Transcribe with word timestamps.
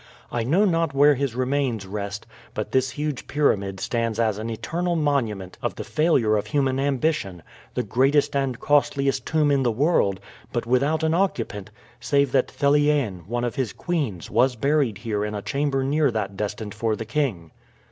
I 0.31 0.41
know 0.43 0.65
not 0.65 0.95
where 0.95 1.13
his 1.13 1.35
remains 1.35 1.85
rest, 1.85 2.25
but 2.55 2.71
this 2.71 2.89
huge 2.89 3.27
pyramid 3.27 3.79
stands 3.79 4.19
as 4.19 4.39
an 4.39 4.49
eternal 4.49 4.95
monument 4.95 5.59
of 5.61 5.75
the 5.75 5.83
failure 5.83 6.37
of 6.37 6.47
human 6.47 6.79
ambition 6.79 7.43
the 7.75 7.83
greatest 7.83 8.35
and 8.35 8.59
costliest 8.59 9.27
tomb 9.27 9.51
in 9.51 9.61
the 9.61 9.71
world, 9.71 10.19
but 10.51 10.65
without 10.65 11.03
an 11.03 11.13
occupant, 11.13 11.69
save 11.99 12.31
that 12.31 12.49
Theliene, 12.49 13.25
one 13.27 13.43
of 13.43 13.53
his 13.57 13.73
queens, 13.73 14.31
was 14.31 14.55
buried 14.55 14.97
here 14.97 15.23
in 15.23 15.35
a 15.35 15.43
chamber 15.43 15.83
near 15.83 16.09
that 16.09 16.35
destined 16.35 16.73
for 16.73 16.95
the 16.95 17.05
king." 17.05 17.51